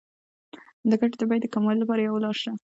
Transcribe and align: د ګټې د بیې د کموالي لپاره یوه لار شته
د 0.89 0.91
ګټې 1.01 1.17
د 1.19 1.23
بیې 1.29 1.37
د 1.41 1.45
کموالي 1.53 1.79
لپاره 1.81 2.01
یوه 2.01 2.19
لار 2.23 2.35
شته 2.41 2.51